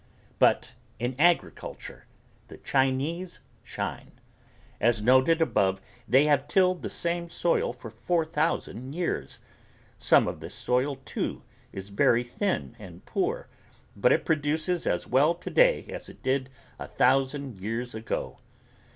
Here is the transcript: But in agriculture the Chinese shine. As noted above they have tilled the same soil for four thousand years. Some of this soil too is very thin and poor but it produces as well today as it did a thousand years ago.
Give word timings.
But 0.39 0.71
in 0.97 1.15
agriculture 1.19 2.05
the 2.47 2.57
Chinese 2.57 3.39
shine. 3.63 4.19
As 4.79 4.99
noted 5.03 5.43
above 5.43 5.79
they 6.07 6.23
have 6.25 6.47
tilled 6.47 6.81
the 6.81 6.89
same 6.89 7.29
soil 7.29 7.71
for 7.71 7.91
four 7.91 8.25
thousand 8.25 8.95
years. 8.95 9.41
Some 9.99 10.27
of 10.27 10.39
this 10.39 10.55
soil 10.55 10.95
too 11.05 11.43
is 11.71 11.89
very 11.89 12.23
thin 12.23 12.75
and 12.79 13.05
poor 13.05 13.47
but 13.95 14.11
it 14.11 14.25
produces 14.25 14.87
as 14.87 15.05
well 15.05 15.35
today 15.35 15.85
as 15.89 16.09
it 16.09 16.23
did 16.23 16.49
a 16.79 16.87
thousand 16.87 17.59
years 17.59 17.93
ago. 17.93 18.39